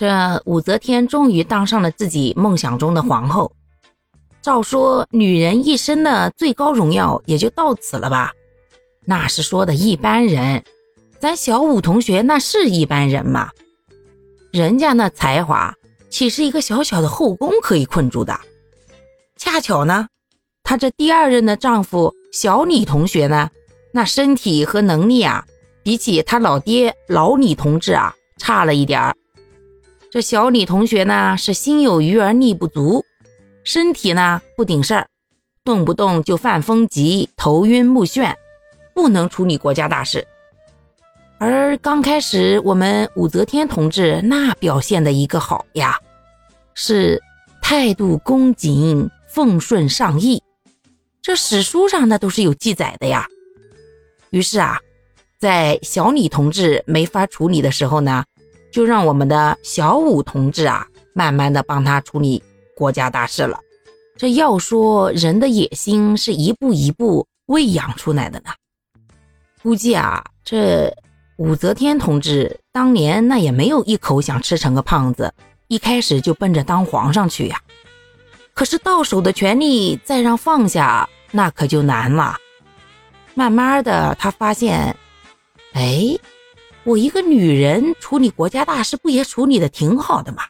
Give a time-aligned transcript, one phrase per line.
[0.00, 3.52] 这武则天终于当上了自己梦想中的皇后。
[4.40, 8.32] 照说，女人一生的最高荣耀也就到此了吧？
[9.04, 10.64] 那是说的一般人，
[11.18, 13.50] 咱小武同学那是一般人吗？
[14.50, 15.74] 人家那才华，
[16.08, 18.40] 岂是一个小小的后宫可以困住的？
[19.36, 20.08] 恰巧呢，
[20.62, 23.50] 她这第二任的丈夫小李同学呢，
[23.92, 25.44] 那身体和能力啊，
[25.82, 29.14] 比起他老爹老李同志啊，差了一点儿。
[30.10, 33.04] 这小李同学呢，是心有余而力不足。
[33.62, 35.06] 身体呢不顶事儿，
[35.62, 38.34] 动不动就犯风疾、头晕目眩，
[38.92, 40.26] 不能处理国家大事。
[41.38, 45.96] 而刚开始我们武则天同志那表现的一个好呀，
[46.74, 47.22] 是
[47.62, 50.42] 态度恭谨、奉顺上意，
[51.22, 53.28] 这史书上那都是有记载的呀。
[54.30, 54.80] 于是啊，
[55.38, 58.24] 在小李同志没法处理的时候呢，
[58.70, 62.42] 就让我们的小武同志啊，慢慢的帮他处理。
[62.76, 63.60] 国家大事了，
[64.16, 68.50] 这要说人的野心是一步一步喂养出来的呢。
[69.62, 70.90] 估计啊，这
[71.36, 75.30] 武则天同志当年那也没有一口想吃成个胖子，
[75.68, 77.60] 一开始就奔着当皇上去呀。
[78.54, 82.38] 可是到手的权力再让放下，那可就难了。
[83.34, 84.96] 慢慢的，他发现，
[85.74, 86.18] 哎，
[86.84, 90.42] 我一个女人处理国家大事，不也处理的挺好的吗？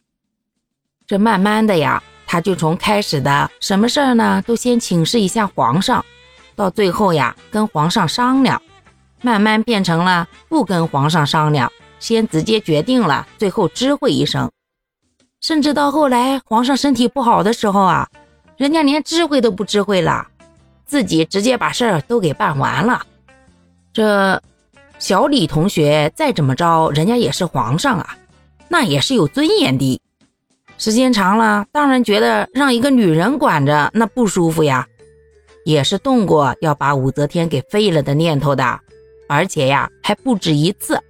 [1.05, 2.01] 这慢慢的呀。
[2.25, 6.05] 他就从开始的什么事儿呢，都先请示一下皇上，
[6.55, 8.61] 到最后呀，跟皇上商量，
[9.21, 14.49] 慢慢变成了不跟皇上商量，先直接决定了，最后知会一声。
[15.41, 18.07] 甚至到后来皇上身体不好的时候啊，
[18.55, 20.25] 人家连知会都不知会了，
[20.85, 23.05] 自己直接把事儿都给办完了。
[23.91, 24.41] 这
[25.01, 28.15] 小李同学再怎么着，人家也是皇上啊，
[28.69, 29.99] 那也是有尊严的。
[30.77, 34.87] 时间长了，当然觉得让一个女人管着那不舒服呀，
[35.65, 38.79] 也是动过要把武则天给废了的念头的，
[39.27, 41.01] 而且呀还不止一次。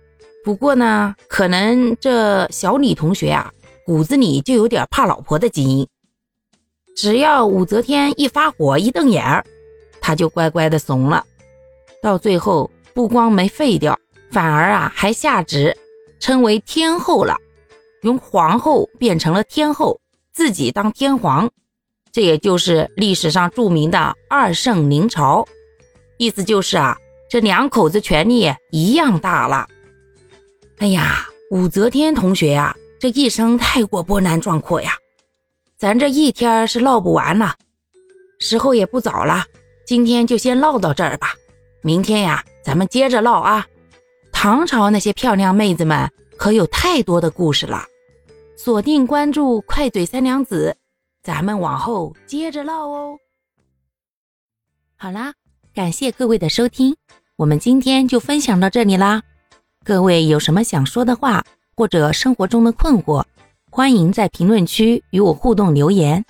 [0.46, 3.52] 不过呢，可能这小李同学呀
[3.86, 5.86] 骨子里就有点怕老婆的基因，
[6.96, 9.44] 只要武则天一发火一瞪眼儿，
[10.00, 11.26] 他就乖乖的怂了。
[12.02, 13.98] 到最后不光没废掉，
[14.32, 15.76] 反而啊还下旨
[16.20, 17.38] 称为天后了。
[18.04, 20.00] 由皇后变成了天后，
[20.34, 21.50] 自己当天皇，
[22.12, 25.48] 这也就是历史上著名的二圣临朝。
[26.18, 26.98] 意思就是啊，
[27.30, 29.68] 这两口子权力一样大了。
[30.80, 34.94] 哎呀，武则天同学呀，这一生太过波澜壮阔呀，
[35.78, 37.56] 咱这一天是唠不完了。
[38.40, 39.46] 时候也不早了，
[39.86, 41.36] 今天就先唠到这儿吧。
[41.84, 43.66] 明天呀，咱们接着唠啊。
[44.32, 47.86] 唐朝那些漂亮妹子们可有太多的故事了。
[48.56, 50.78] 锁定关注快嘴三娘子，
[51.24, 53.18] 咱们往后接着唠哦。
[54.96, 55.34] 好啦，
[55.74, 56.96] 感谢各位的收听，
[57.36, 59.24] 我们今天就分享到这里啦。
[59.84, 61.44] 各位有什么想说的话，
[61.76, 63.24] 或者生活中的困惑，
[63.72, 66.24] 欢迎在评论区与我互动留言，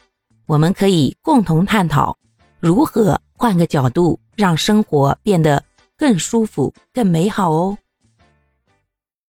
[0.45, 2.17] 我们可以共同探讨
[2.61, 5.63] 如何换个角度让生活变得
[5.95, 7.77] 更舒服、更美好哦。